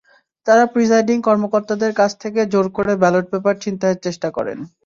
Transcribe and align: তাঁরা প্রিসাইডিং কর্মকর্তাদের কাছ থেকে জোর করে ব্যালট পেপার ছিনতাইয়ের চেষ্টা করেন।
তাঁরা 0.47 0.65
প্রিসাইডিং 0.73 1.17
কর্মকর্তাদের 1.27 1.91
কাছ 1.99 2.11
থেকে 2.23 2.39
জোর 2.53 2.67
করে 2.77 2.93
ব্যালট 3.01 3.25
পেপার 3.31 3.55
ছিনতাইয়ের 3.63 4.03
চেষ্টা 4.05 4.29
করেন। 4.37 4.57